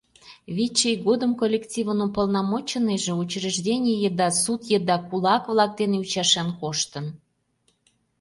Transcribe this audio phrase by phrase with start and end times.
[0.55, 7.05] Вич ий годым коллективын уполномоченныйже учреждений еда, суд еда кулак-влак дене ӱчашен коштын.